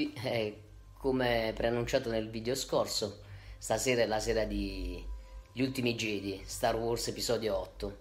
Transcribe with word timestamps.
Tutti, 0.00 0.12
eh, 0.24 0.62
come 0.96 1.52
preannunciato 1.54 2.10
nel 2.10 2.30
video 2.30 2.54
scorso, 2.54 3.20
stasera 3.58 4.02
è 4.02 4.06
la 4.06 4.20
sera 4.20 4.44
di 4.44 5.04
Gli 5.52 5.62
ultimi 5.62 5.94
Jedi, 5.94 6.40
Star 6.44 6.76
Wars 6.76 7.08
episodio 7.08 7.56
8. 7.58 7.98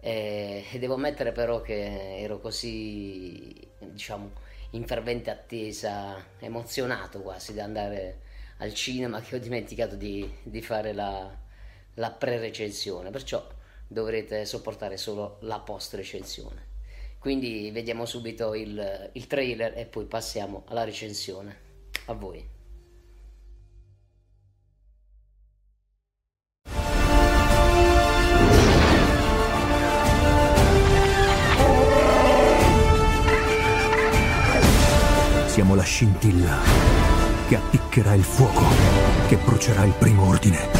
Eh, 0.00 0.64
e 0.70 0.78
devo 0.78 0.94
ammettere 0.94 1.32
però 1.32 1.60
che 1.60 2.18
ero 2.20 2.40
così, 2.40 3.56
diciamo, 3.78 4.32
in 4.70 4.86
fervente 4.86 5.30
attesa, 5.30 6.24
emozionato 6.38 7.20
quasi 7.20 7.52
di 7.52 7.60
andare 7.60 8.20
al 8.58 8.74
cinema 8.74 9.20
che 9.20 9.36
ho 9.36 9.38
dimenticato 9.38 9.96
di, 9.96 10.30
di 10.42 10.62
fare 10.62 10.92
la, 10.92 11.30
la 11.94 12.10
pre-recensione, 12.10 13.10
perciò 13.10 13.46
dovrete 13.86 14.44
sopportare 14.44 14.96
solo 14.96 15.38
la 15.40 15.60
post-recensione. 15.60 16.69
Quindi 17.20 17.70
vediamo 17.70 18.06
subito 18.06 18.54
il, 18.54 19.10
il 19.12 19.26
trailer 19.26 19.76
e 19.76 19.84
poi 19.84 20.06
passiamo 20.06 20.64
alla 20.68 20.84
recensione. 20.84 21.68
A 22.06 22.14
voi. 22.14 22.42
Siamo 35.46 35.74
la 35.74 35.82
scintilla 35.82 36.58
che 37.48 37.56
appiccherà 37.56 38.14
il 38.14 38.24
fuoco, 38.24 38.64
che 39.28 39.36
brucerà 39.36 39.84
il 39.84 39.92
primo 39.98 40.26
ordine. 40.26 40.79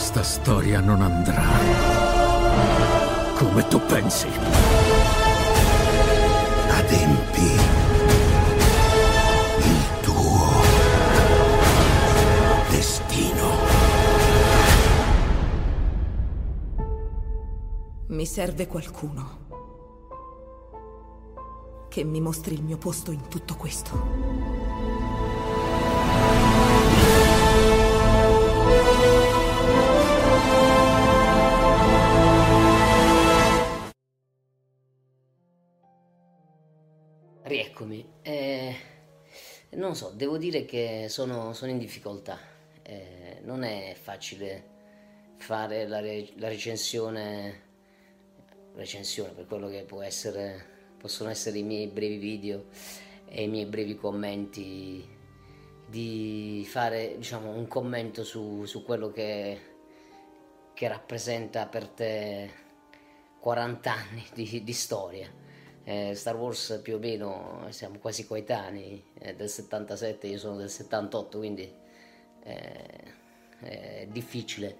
Questa 0.00 0.22
storia 0.22 0.80
non 0.80 1.02
andrà 1.02 1.44
come 3.36 3.68
tu 3.68 3.78
pensi. 3.84 4.28
Adempi 6.70 7.50
il 9.58 10.00
tuo 10.00 10.46
destino. 12.70 13.48
Mi 18.06 18.24
serve 18.24 18.66
qualcuno 18.66 19.38
che 21.90 22.04
mi 22.04 22.22
mostri 22.22 22.54
il 22.54 22.62
mio 22.62 22.78
posto 22.78 23.10
in 23.10 23.28
tutto 23.28 23.54
questo. 23.54 24.79
Rieccomi. 37.42 38.06
Eh, 38.22 38.74
non 39.70 39.96
so, 39.96 40.10
devo 40.10 40.36
dire 40.36 40.64
che 40.64 41.06
sono, 41.08 41.52
sono 41.52 41.70
in 41.70 41.78
difficoltà. 41.78 42.38
Eh, 42.82 43.38
non 43.42 43.62
è 43.62 43.96
facile 44.00 44.68
fare 45.36 45.86
la, 45.86 46.00
re- 46.00 46.32
la 46.36 46.48
recensione, 46.48 47.62
recensione 48.74 49.32
per 49.32 49.46
quello 49.46 49.68
che 49.68 49.86
essere, 50.02 50.66
possono 50.98 51.30
essere 51.30 51.58
i 51.58 51.62
miei 51.62 51.86
brevi 51.86 52.18
video 52.18 52.66
e 53.26 53.44
i 53.44 53.48
miei 53.48 53.66
brevi 53.66 53.96
commenti, 53.96 55.08
di 55.86 56.64
fare 56.68 57.16
diciamo, 57.16 57.50
un 57.50 57.66
commento 57.66 58.22
su, 58.22 58.64
su 58.64 58.84
quello 58.84 59.10
che, 59.10 59.60
che 60.74 60.88
rappresenta 60.88 61.66
per 61.66 61.88
te 61.88 62.50
40 63.40 63.92
anni 63.92 64.26
di, 64.34 64.62
di 64.62 64.72
storia. 64.72 65.48
Eh, 65.90 66.14
Star 66.14 66.36
Wars 66.36 66.78
più 66.84 66.94
o 66.94 66.98
meno 67.00 67.66
siamo 67.70 67.98
quasi 67.98 68.24
coetanei, 68.24 69.02
è 69.18 69.34
del 69.34 69.48
77, 69.48 70.28
io 70.28 70.38
sono 70.38 70.56
del 70.56 70.70
78, 70.70 71.38
quindi 71.38 71.68
eh, 72.44 73.14
è 73.58 74.06
difficile 74.08 74.76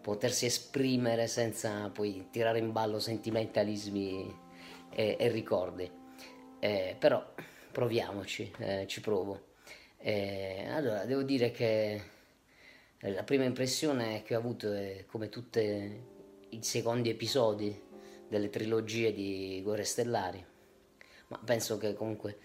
potersi 0.00 0.46
esprimere 0.46 1.28
senza 1.28 1.88
poi 1.90 2.26
tirare 2.32 2.58
in 2.58 2.72
ballo 2.72 2.98
sentimentalismi 2.98 4.36
e, 4.90 5.16
e 5.16 5.28
ricordi. 5.28 5.88
Eh, 6.58 6.96
però 6.98 7.24
proviamoci, 7.70 8.52
eh, 8.58 8.84
ci 8.88 9.00
provo. 9.00 9.50
Eh, 9.96 10.66
allora, 10.70 11.04
devo 11.04 11.22
dire 11.22 11.52
che 11.52 12.02
la 12.98 13.22
prima 13.22 13.44
impressione 13.44 14.24
che 14.24 14.34
ho 14.34 14.40
avuto 14.40 14.72
è 14.72 15.04
come 15.06 15.28
tutti 15.28 15.60
i 15.60 16.58
secondi 16.62 17.10
episodi 17.10 17.86
delle 18.28 18.50
trilogie 18.50 19.12
di 19.12 19.60
Guerre 19.62 19.84
Stellari, 19.84 20.47
ma 21.28 21.40
penso 21.44 21.78
che 21.78 21.94
comunque 21.94 22.38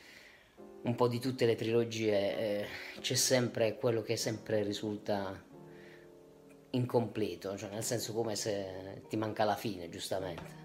un 0.84 0.96
po' 0.96 1.08
di 1.08 1.20
tutte 1.20 1.46
le 1.46 1.56
trilogie 1.56 2.38
eh, 2.38 2.66
c'è 3.00 3.16
sempre 3.16 3.76
quello 3.76 4.02
che 4.02 4.18
sempre 4.18 4.64
risulta 4.64 5.42
incompleto, 6.72 7.58
cioè 7.58 7.70
nel 7.70 7.84
senso 7.84 8.14
come 8.14 8.36
se 8.36 9.04
ti 9.08 9.16
manca 9.16 9.44
la 9.44 9.56
fine, 9.56 9.90
giustamente. 9.90 10.62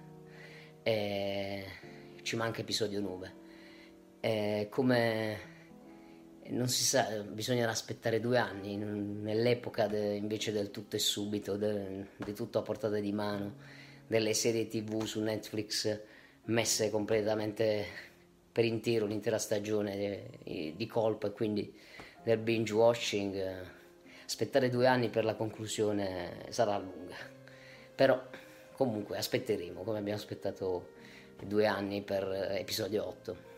E 0.83 1.65
ci 2.23 2.37
manca 2.37 2.63
episodio 2.63 3.01
9. 3.01 3.35
E 4.21 4.67
come 4.71 5.57
non 6.49 6.69
si 6.69 6.83
sa, 6.83 7.23
bisognerà 7.23 7.71
aspettare 7.71 8.21
due 8.21 8.39
anni, 8.39 8.77
nell'epoca 8.77 9.87
de, 9.87 10.17
invece 10.17 10.51
del 10.51 10.71
tutto 10.71 10.97
e 10.97 10.99
subito, 10.99 11.57
di 11.57 12.33
tutto 12.35 12.59
a 12.59 12.63
portata 12.63 12.99
di 12.99 13.13
mano 13.13 13.77
delle 14.07 14.33
serie 14.33 14.67
tv 14.67 15.05
su 15.05 15.21
Netflix 15.21 16.01
messe 16.45 16.91
completamente 16.91 18.08
per 18.51 18.65
intero 18.65 19.07
l'intera 19.07 19.39
stagione 19.39 20.29
di, 20.43 20.87
colpo 20.87 21.27
e 21.27 21.33
quindi 21.33 21.73
del 22.23 22.39
binge 22.39 22.73
watching 22.73 23.67
aspettare 24.25 24.69
due 24.69 24.87
anni 24.87 25.09
per 25.09 25.25
la 25.25 25.35
conclusione 25.35 26.47
sarà 26.49 26.77
lunga. 26.79 27.17
Però 27.95 28.21
comunque 28.73 29.17
aspetteremo 29.17 29.83
come 29.83 29.99
abbiamo 29.99 30.19
aspettato 30.19 30.97
due 31.43 31.67
anni 31.67 32.03
per 32.03 32.31
episodio 32.59 33.07
8 33.07 33.57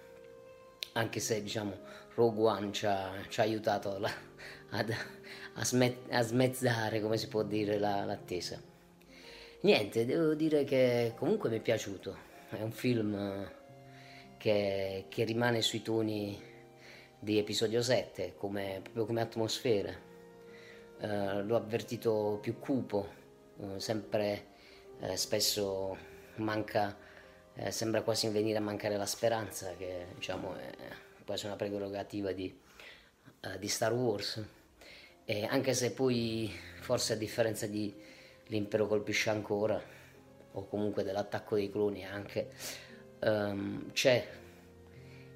anche 0.92 1.20
se 1.20 1.42
diciamo 1.42 1.78
Rogue 2.14 2.48
One 2.48 2.72
ci 2.72 2.86
ha, 2.86 3.12
ci 3.28 3.40
ha 3.40 3.44
aiutato 3.44 3.98
la, 3.98 4.10
ad, 4.70 4.92
a, 5.54 5.64
smet, 5.64 6.12
a, 6.12 6.22
smezzare 6.22 7.00
come 7.00 7.16
si 7.16 7.28
può 7.28 7.42
dire 7.42 7.78
la, 7.78 8.04
l'attesa. 8.04 8.60
Niente 9.62 10.06
devo 10.06 10.34
dire 10.34 10.64
che 10.64 11.12
comunque 11.16 11.50
mi 11.50 11.58
è 11.58 11.60
piaciuto. 11.60 12.28
È 12.48 12.60
un 12.60 12.72
film 12.72 13.48
che, 14.40 15.04
che 15.10 15.24
rimane 15.24 15.60
sui 15.60 15.82
toni 15.82 16.40
di 17.18 17.36
episodio 17.36 17.82
7, 17.82 18.36
come, 18.38 18.80
proprio 18.82 19.04
come 19.04 19.20
atmosfera. 19.20 19.92
Uh, 20.98 21.42
l'ho 21.44 21.56
avvertito 21.56 22.38
più 22.40 22.58
cupo, 22.58 23.06
uh, 23.56 23.78
sempre 23.78 24.46
uh, 25.00 25.14
spesso 25.14 25.96
manca, 26.36 26.96
sembra 27.68 28.00
quasi 28.00 28.26
venire 28.28 28.56
a 28.56 28.62
mancare 28.62 28.96
la 28.96 29.04
speranza, 29.04 29.74
che 29.76 30.06
diciamo 30.14 30.56
è 30.56 30.70
quasi 31.26 31.44
una 31.44 31.56
prerogativa 31.56 32.32
di, 32.32 32.58
di 33.58 33.68
Star 33.68 33.92
Wars. 33.92 34.42
E 35.26 35.44
anche 35.44 35.74
se 35.74 35.92
poi, 35.92 36.50
forse 36.80 37.12
a 37.12 37.16
differenza 37.16 37.66
di 37.66 37.94
L'impero 38.46 38.86
colpisce 38.86 39.30
ancora, 39.30 39.80
o 40.52 40.66
comunque 40.66 41.04
dell'attacco 41.04 41.54
dei 41.54 41.70
cloni 41.70 42.04
anche, 42.04 42.50
um, 43.20 43.92
c'è 43.92 44.26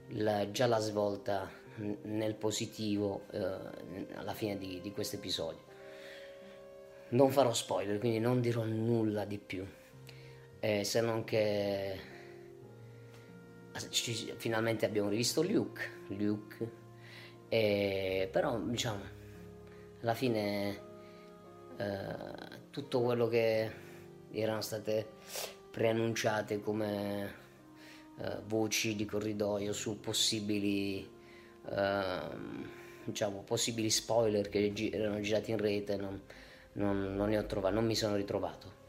la, 0.09 0.51
già 0.51 0.67
la 0.67 0.79
svolta 0.79 1.51
nel 2.03 2.35
positivo 2.35 3.25
uh, 3.33 3.39
alla 4.15 4.35
fine 4.35 4.59
di, 4.59 4.81
di 4.81 4.93
questo 4.93 5.17
episodio. 5.17 5.73
Non 7.11 7.31
farò 7.31 7.53
spoiler, 7.53 7.99
quindi 7.99 8.19
non 8.19 8.41
dirò 8.41 8.65
nulla 8.65 9.25
di 9.25 9.39
più, 9.39 9.67
eh, 10.61 10.85
se 10.85 11.01
non 11.01 11.25
che 11.25 12.13
finalmente 14.37 14.87
abbiamo 14.87 15.09
rivisto 15.09 15.43
Luke, 15.43 15.83
Luke 16.09 16.83
eh, 17.49 18.29
però 18.33 18.59
diciamo 18.59 19.03
alla 20.01 20.15
fine 20.15 20.81
eh, 21.77 22.59
tutto 22.71 23.01
quello 23.01 23.29
che 23.29 23.71
erano 24.33 24.61
state 24.61 25.07
preannunciate 25.71 26.61
come 26.61 27.43
uh, 28.17 28.43
voci 28.47 28.95
di 28.95 29.05
corridoio 29.05 29.73
su 29.73 30.01
possibili, 30.01 31.09
uh, 31.67 32.37
diciamo, 33.05 33.43
possibili 33.43 33.91
spoiler 33.91 34.49
che 34.49 34.73
gi- 34.73 34.91
erano 34.91 35.21
girati 35.21 35.51
in 35.51 35.59
rete, 35.59 35.97
non, 35.97 36.21
non, 36.73 37.15
non, 37.15 37.29
ne 37.29 37.39
ho 37.39 37.47
trovato, 37.47 37.75
non 37.75 37.87
mi 37.87 37.95
sono 37.95 38.17
ritrovato. 38.17 38.83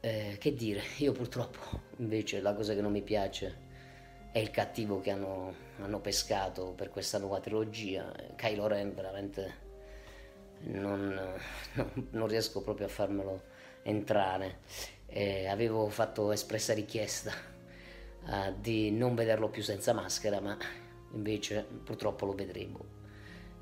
Eh, 0.00 0.36
che 0.38 0.54
dire, 0.54 0.82
io 0.98 1.12
purtroppo 1.12 1.80
invece 1.98 2.40
la 2.40 2.54
cosa 2.54 2.74
che 2.74 2.80
non 2.80 2.92
mi 2.92 3.02
piace 3.02 3.62
è 4.32 4.38
il 4.38 4.50
cattivo 4.50 5.00
che 5.00 5.10
hanno, 5.10 5.54
hanno 5.78 6.00
pescato 6.00 6.72
per 6.76 6.90
questa 6.90 7.18
nuova 7.18 7.40
trilogia. 7.40 8.12
Kylo 8.36 8.66
Ren 8.66 8.94
veramente 8.94 9.62
non, 10.64 11.14
non, 11.74 12.08
non 12.10 12.26
riesco 12.26 12.60
proprio 12.60 12.86
a 12.86 12.90
farmelo 12.90 13.42
entrare. 13.82 14.58
Eh, 15.06 15.46
avevo 15.46 15.88
fatto 15.88 16.32
espressa 16.32 16.74
richiesta 16.74 17.52
uh, 18.26 18.54
di 18.60 18.90
non 18.90 19.14
vederlo 19.14 19.48
più 19.48 19.62
senza 19.62 19.92
maschera, 19.92 20.40
ma 20.40 20.56
invece 21.12 21.66
purtroppo 21.84 22.26
lo 22.26 22.34
vedremo. 22.34 22.92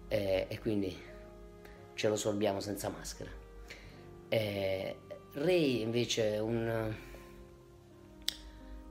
Eh, 0.08 0.46
e 0.48 0.58
quindi 0.58 0.94
ce 1.94 2.08
lo 2.08 2.16
sorbiamo 2.16 2.60
senza 2.60 2.88
maschera. 2.88 3.30
Eh, 4.28 4.96
Ray 5.34 5.80
invece 5.80 6.34
è 6.34 6.38
un, 6.38 6.94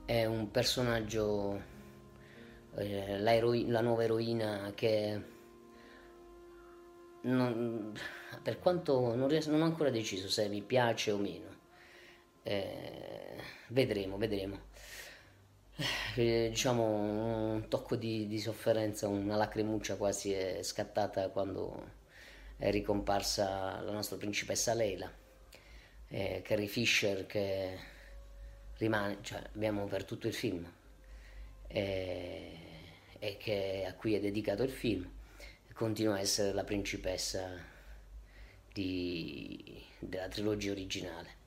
è 0.04 0.24
un 0.24 0.50
personaggio, 0.50 1.62
eh, 2.76 3.18
la, 3.20 3.80
nuova 3.80 4.02
eroina 4.02 4.72
che 4.74 5.20
non, 7.22 7.92
per 8.42 8.58
quanto 8.58 9.14
non, 9.14 9.28
ries- 9.28 9.46
non, 9.46 9.62
ho 9.62 9.64
ancora 9.64 9.90
deciso 9.90 10.28
se 10.28 10.48
mi 10.48 10.62
piace 10.62 11.10
o 11.12 11.18
meno. 11.18 11.50
Eh, 12.42 13.36
vedremo, 13.68 14.16
vedremo. 14.16 14.70
Eh, 16.14 16.48
diciamo 16.50 16.84
un 16.84 17.68
tocco 17.68 17.96
di, 17.96 18.26
di, 18.28 18.38
sofferenza, 18.38 19.08
una 19.08 19.36
lacrimuccia 19.36 19.96
quasi 19.96 20.32
è 20.32 20.62
scattata 20.62 21.28
quando 21.30 21.90
è 22.56 22.70
ricomparsa 22.70 23.80
la 23.80 23.92
nostra 23.92 24.16
principessa 24.16 24.74
Leila, 24.74 25.10
eh, 26.08 26.42
Carrie 26.44 26.66
Fisher 26.66 27.26
che 27.26 27.78
rimane, 28.78 29.18
cioè 29.22 29.42
abbiamo 29.54 29.86
per 29.86 30.04
tutto 30.04 30.26
il 30.26 30.34
film 30.34 30.70
eh, 31.68 32.58
e 33.18 33.36
che, 33.38 33.84
a 33.88 33.94
cui 33.94 34.14
è 34.14 34.20
dedicato 34.20 34.62
il 34.62 34.70
film 34.70 35.10
continua 35.72 36.14
a 36.16 36.20
essere 36.20 36.52
la 36.52 36.64
principessa 36.64 37.50
di, 38.72 39.84
della 39.98 40.28
trilogia 40.28 40.70
originale. 40.70 41.40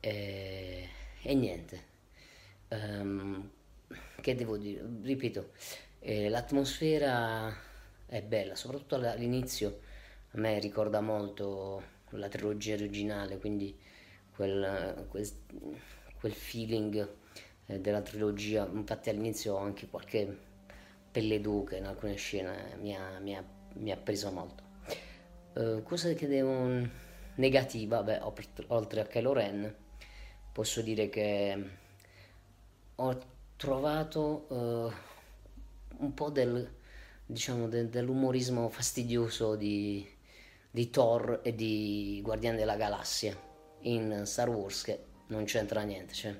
E, 0.00 0.88
e 1.22 1.34
niente, 1.34 1.89
um, 2.70 3.50
che 4.20 4.34
devo 4.34 4.56
dire? 4.56 4.82
Ripeto, 5.02 5.50
eh, 6.00 6.28
l'atmosfera 6.28 7.54
è 8.06 8.22
bella, 8.22 8.54
soprattutto 8.54 8.96
all'inizio 8.96 9.80
a 10.32 10.38
me 10.38 10.58
ricorda 10.58 11.00
molto 11.00 11.82
la 12.10 12.28
trilogia 12.28 12.74
originale, 12.74 13.38
quindi 13.38 13.76
quel, 14.34 15.06
quel, 15.08 15.28
quel 16.18 16.32
feeling 16.32 17.08
eh, 17.66 17.80
della 17.80 18.00
trilogia, 18.00 18.68
infatti 18.72 19.10
all'inizio 19.10 19.54
ho 19.54 19.58
anche 19.58 19.88
qualche 19.88 20.48
pelle 21.10 21.40
d'uca 21.40 21.76
in 21.76 21.86
alcune 21.86 22.14
scene 22.14 22.76
mi 22.80 22.94
ha, 22.94 23.18
mi 23.18 23.36
ha, 23.36 23.44
mi 23.74 23.90
ha 23.90 23.96
preso 23.96 24.30
molto. 24.30 24.68
Uh, 25.52 25.82
cosa 25.82 26.12
che 26.12 26.28
devo 26.28 26.88
negativa, 27.34 28.02
beh, 28.02 28.20
oltre 28.68 29.00
a 29.00 29.06
Kylo 29.06 29.32
Ren, 29.32 29.74
posso 30.52 30.80
dire 30.80 31.08
che 31.08 31.64
ho 33.02 33.18
trovato 33.56 34.46
uh, 34.48 34.92
un 36.02 36.14
po' 36.14 36.30
del, 36.30 36.70
diciamo, 37.24 37.68
de, 37.68 37.88
dell'umorismo 37.88 38.68
fastidioso 38.68 39.56
di, 39.56 40.06
di 40.70 40.90
Thor 40.90 41.40
e 41.42 41.54
di 41.54 42.20
Guardiani 42.22 42.58
della 42.58 42.76
Galassia 42.76 43.36
in 43.82 44.22
Star 44.24 44.48
Wars 44.50 44.82
che 44.82 45.04
non 45.28 45.44
c'entra 45.44 45.82
niente, 45.82 46.12
cioè 46.12 46.38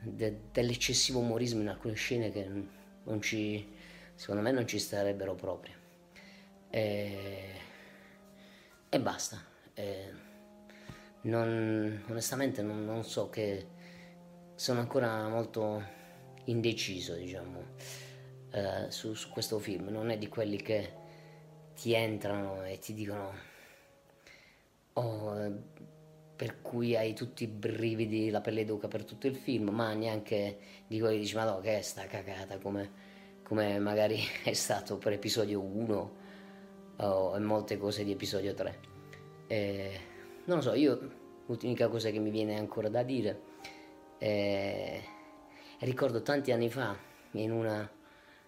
de, 0.00 0.40
dell'eccessivo 0.52 1.18
umorismo 1.18 1.60
in 1.60 1.68
alcune 1.68 1.94
scene 1.94 2.30
che 2.30 2.48
non 3.04 3.20
ci, 3.20 3.72
secondo 4.14 4.42
me 4.42 4.52
non 4.52 4.66
ci 4.66 4.78
starebbero 4.78 5.34
proprio. 5.34 5.74
E, 6.70 7.50
e 8.88 9.00
basta. 9.00 9.42
E 9.74 10.12
non, 11.22 12.04
onestamente 12.08 12.62
non, 12.62 12.84
non, 12.84 13.04
so 13.04 13.28
che 13.30 13.66
sono 14.62 14.78
ancora 14.78 15.26
molto 15.26 15.82
indeciso, 16.44 17.16
diciamo, 17.16 17.64
eh, 18.52 18.90
su, 18.90 19.12
su 19.12 19.28
questo 19.30 19.58
film. 19.58 19.88
Non 19.88 20.08
è 20.10 20.18
di 20.18 20.28
quelli 20.28 20.56
che 20.56 20.92
ti 21.74 21.94
entrano 21.94 22.62
e 22.62 22.78
ti 22.78 22.94
dicono 22.94 23.32
oh, 24.92 25.52
per 26.36 26.62
cui 26.62 26.96
hai 26.96 27.12
tutti 27.12 27.42
i 27.42 27.48
brividi, 27.48 28.30
la 28.30 28.40
pelle 28.40 28.64
d'oca 28.64 28.86
per 28.86 29.04
tutto 29.04 29.26
il 29.26 29.34
film, 29.34 29.70
ma 29.70 29.94
neanche 29.94 30.58
di 30.86 31.00
quelli 31.00 31.16
che 31.16 31.22
dici 31.22 31.34
ma 31.34 31.42
no, 31.42 31.58
che 31.58 31.78
è 31.78 31.82
sta 31.82 32.06
cagata 32.06 32.58
come 32.58 33.10
come 33.42 33.80
magari 33.80 34.20
è 34.44 34.52
stato 34.52 34.96
per 34.96 35.14
episodio 35.14 35.60
1 35.60 36.12
o 36.98 37.36
in 37.36 37.42
molte 37.42 37.78
cose 37.78 38.04
di 38.04 38.12
episodio 38.12 38.54
3. 38.54 38.78
E, 39.48 40.00
non 40.44 40.58
lo 40.58 40.62
so, 40.62 40.74
io 40.74 41.00
l'unica 41.46 41.88
cosa 41.88 42.10
che 42.10 42.20
mi 42.20 42.30
viene 42.30 42.56
ancora 42.56 42.88
da 42.88 43.02
dire 43.02 43.50
è, 44.22 45.00
ricordo 45.80 46.22
tanti 46.22 46.52
anni 46.52 46.70
fa 46.70 46.96
in 47.32 47.50
una 47.50 47.90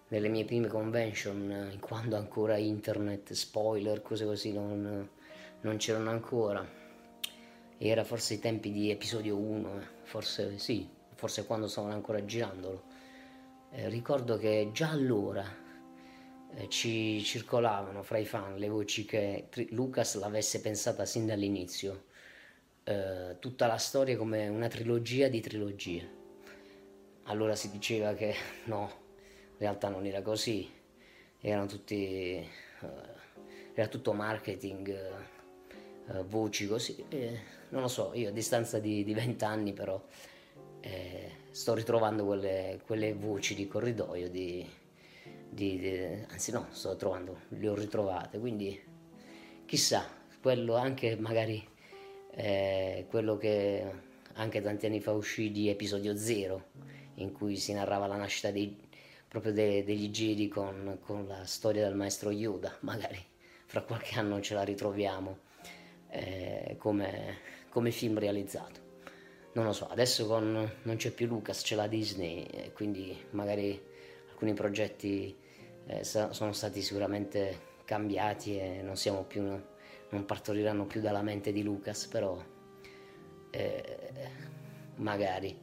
delle 0.07 0.29
mie 0.29 0.45
prime 0.45 0.67
convention, 0.67 1.77
quando 1.79 2.15
ancora 2.15 2.57
internet, 2.57 3.33
spoiler, 3.33 4.01
cose 4.01 4.25
così 4.25 4.53
non, 4.53 5.09
non 5.61 5.77
c'erano 5.77 6.09
ancora. 6.09 6.65
Era 7.77 8.03
forse 8.03 8.35
i 8.35 8.39
tempi 8.39 8.71
di 8.71 8.89
episodio 8.91 9.37
1, 9.37 9.81
forse 10.03 10.57
sì, 10.59 10.87
forse 11.15 11.45
quando 11.45 11.67
stavano 11.67 11.93
ancora 11.93 12.23
girandolo 12.23 12.83
eh, 13.75 13.89
ricordo 13.89 14.37
che 14.37 14.69
già 14.71 14.89
allora 14.89 15.43
eh, 16.53 16.69
ci 16.69 17.21
circolavano 17.21 18.03
fra 18.03 18.17
i 18.17 18.25
fan 18.25 18.55
le 18.55 18.69
voci 18.69 19.05
che 19.05 19.49
Lucas 19.71 20.17
l'avesse 20.17 20.61
pensata 20.61 21.05
sin 21.05 21.25
dall'inizio 21.25 22.05
eh, 22.85 23.37
tutta 23.39 23.65
la 23.65 23.77
storia 23.77 24.15
come 24.15 24.47
una 24.47 24.67
trilogia 24.67 25.27
di 25.27 25.41
trilogie. 25.41 26.13
Allora 27.23 27.55
si 27.55 27.71
diceva 27.71 28.13
che 28.13 28.35
no, 28.65 28.91
in 29.51 29.57
realtà 29.57 29.89
non 29.89 30.05
era 30.05 30.21
così, 30.21 30.71
erano 31.41 31.65
tutti, 31.65 31.95
eh, 31.95 32.47
era 33.73 33.87
tutto 33.87 34.13
marketing, 34.13 34.89
eh, 34.89 36.23
voci 36.23 36.67
così, 36.67 37.03
non 37.69 37.81
lo 37.81 37.87
so, 37.87 38.11
io 38.13 38.29
a 38.29 38.31
distanza 38.31 38.77
di, 38.79 39.03
di 39.03 39.13
20 39.13 39.43
anni 39.43 39.73
però 39.73 39.99
eh, 40.81 41.31
sto 41.49 41.73
ritrovando 41.73 42.23
quelle, 42.25 42.79
quelle, 42.85 43.13
voci 43.13 43.55
di 43.55 43.67
corridoio, 43.67 44.29
di, 44.29 44.63
di, 45.49 45.79
di, 45.79 46.25
anzi 46.29 46.51
no, 46.51 46.67
sto 46.69 46.95
trovando, 46.95 47.41
le 47.49 47.67
ho 47.67 47.73
ritrovate, 47.73 48.37
quindi 48.37 48.79
chissà, 49.65 50.07
quello 50.39 50.75
anche 50.75 51.15
magari 51.17 51.73
eh, 52.35 53.05
quello 53.09 53.37
che 53.37 53.83
anche 54.33 54.61
tanti 54.61 54.85
anni 54.85 54.99
fa 54.99 55.13
uscì 55.13 55.51
di 55.51 55.69
episodio 55.69 56.15
zero, 56.17 56.65
in 57.15 57.31
cui 57.31 57.55
si 57.55 57.73
narrava 57.73 58.07
la 58.07 58.17
nascita 58.17 58.51
dei, 58.51 58.77
proprio 59.27 59.53
de, 59.53 59.83
degli 59.83 60.09
giri 60.09 60.47
con, 60.47 60.99
con, 61.01 61.27
la 61.27 61.45
storia 61.45 61.85
del 61.85 61.95
maestro 61.95 62.31
Yoda, 62.31 62.77
magari 62.81 63.23
fra 63.65 63.81
qualche 63.81 64.19
anno 64.19 64.41
ce 64.41 64.53
la 64.53 64.63
ritroviamo 64.63 65.39
eh, 66.09 66.75
come, 66.77 67.37
come, 67.69 67.91
film 67.91 68.19
realizzato. 68.19 68.83
Non 69.53 69.63
lo 69.63 69.71
so, 69.71 69.87
adesso 69.87 70.27
con, 70.27 70.71
non 70.81 70.95
c'è 70.97 71.11
più 71.11 71.27
Lucas, 71.27 71.61
c'è 71.61 71.75
la 71.75 71.87
Disney, 71.87 72.71
quindi 72.73 73.17
magari 73.31 73.81
alcuni 74.29 74.53
progetti 74.53 75.33
eh, 75.87 76.03
sono 76.03 76.51
stati 76.51 76.81
sicuramente 76.81 77.73
cambiati 77.85 78.59
e 78.59 78.81
non 78.81 78.97
siamo 78.97 79.23
più 79.23 79.61
non 80.15 80.25
partoriranno 80.25 80.85
più 80.85 81.01
dalla 81.01 81.21
mente 81.21 81.51
di 81.51 81.61
Lucas, 81.61 82.07
però 82.07 82.41
eh, 83.51 84.29
magari 84.95 85.61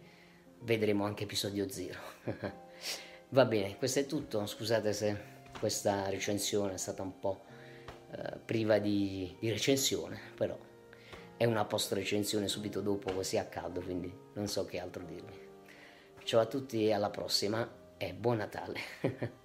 vedremo 0.60 1.04
anche 1.04 1.24
episodio 1.24 1.68
zero. 1.70 1.98
Va 3.30 3.46
bene, 3.46 3.78
questo 3.78 4.00
è 4.00 4.06
tutto, 4.06 4.44
scusate 4.44 4.92
se 4.92 5.30
questa 5.58 6.10
recensione 6.10 6.74
è 6.74 6.76
stata 6.76 7.00
un 7.00 7.18
po' 7.18 7.44
eh, 8.10 8.38
priva 8.44 8.78
di, 8.78 9.34
di, 9.40 9.50
recensione, 9.50 10.20
però 10.36 10.56
è 11.38 11.46
una 11.46 11.64
post 11.64 11.92
recensione 11.92 12.46
subito 12.46 12.82
dopo 12.82 13.10
così 13.10 13.38
a 13.38 13.46
caldo, 13.46 13.80
quindi 13.80 14.12
non 14.34 14.48
so 14.48 14.66
che 14.66 14.78
altro 14.78 15.02
dirvi. 15.02 15.50
Ciao 16.24 16.40
a 16.40 16.46
tutti 16.46 16.86
e 16.86 16.92
alla 16.92 17.10
prossima 17.10 17.66
e 17.96 18.12
buon 18.12 18.36
Natale! 18.36 19.40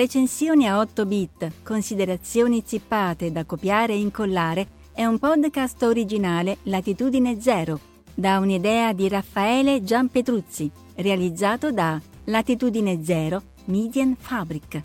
Recensioni 0.00 0.66
a 0.66 0.78
8 0.78 1.04
bit, 1.04 1.52
considerazioni 1.62 2.62
zippate 2.64 3.30
da 3.30 3.44
copiare 3.44 3.92
e 3.92 3.98
incollare 3.98 4.66
è 4.94 5.04
un 5.04 5.18
podcast 5.18 5.82
originale 5.82 6.56
Latitudine 6.62 7.38
Zero, 7.38 7.78
da 8.14 8.38
un'idea 8.38 8.94
di 8.94 9.08
Raffaele 9.08 9.84
Gianpetruzzi, 9.84 10.70
realizzato 10.94 11.70
da 11.70 12.00
Latitudine 12.24 13.04
Zero 13.04 13.42
Median 13.66 14.16
Fabric. 14.18 14.80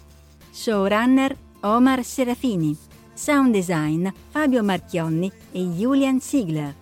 Showrunner 0.51 1.33
Omar 1.61 2.03
Serafini. 2.03 2.75
Sound 3.13 3.53
design 3.53 4.09
Fabio 4.27 4.63
Marchionni 4.63 5.31
e 5.53 5.63
Julian 5.63 6.19
Ziegler. 6.19 6.75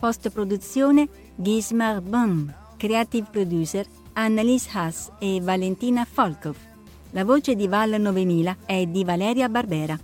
Post 0.00 0.30
produzione 0.30 1.06
Gismar 1.36 2.00
Bum. 2.00 2.52
Creative 2.78 3.28
producer 3.30 3.86
Annalise 4.14 4.70
Haas 4.72 5.08
e 5.20 5.40
Valentina 5.40 6.04
Folkov. 6.04 6.74
La 7.16 7.24
voce 7.24 7.54
di 7.54 7.66
Val 7.66 7.98
9000 7.98 8.58
è 8.66 8.84
di 8.84 9.02
Valeria 9.02 9.48
Barbera. 9.48 9.98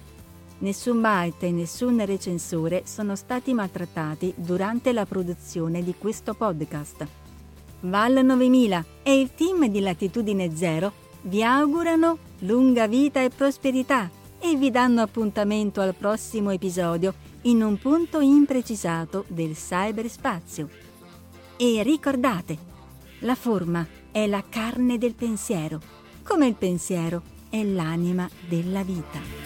Nessun 0.60 1.02
byte 1.02 1.48
e 1.48 1.52
nessun 1.52 2.04
recensore 2.06 2.84
sono 2.86 3.16
stati 3.16 3.54
maltrattati 3.54 4.34
durante 4.36 4.94
la 4.94 5.06
produzione 5.06 5.84
di 5.84 5.96
questo 5.98 6.34
podcast. 6.34 7.06
Val 7.82 8.24
9000 8.24 8.86
e 9.04 9.20
il 9.20 9.32
team 9.36 9.68
di 9.68 9.80
Latitudine 9.80 10.56
Zero 10.56 11.04
vi 11.24 11.44
augurano 11.44 12.18
lunga 12.40 12.88
vita 12.88 13.22
e 13.22 13.30
prosperità 13.30 14.10
e 14.40 14.56
vi 14.56 14.72
danno 14.72 15.02
appuntamento 15.02 15.82
al 15.82 15.94
prossimo 15.94 16.52
episodio 16.52 17.14
in 17.44 17.62
un 17.62 17.78
punto 17.78 18.22
imprecisato 18.22 19.26
del 19.28 19.54
cyberspazio. 19.54 20.70
E 21.58 21.84
ricordate, 21.84 22.58
la 23.20 23.36
forma 23.36 23.86
è 24.12 24.26
la 24.26 24.44
carne 24.48 24.98
del 24.98 25.14
pensiero 25.14 25.95
come 26.25 26.48
il 26.48 26.55
pensiero 26.55 27.22
è 27.50 27.63
l'anima 27.63 28.27
della 28.50 28.82
vita. 28.82 29.46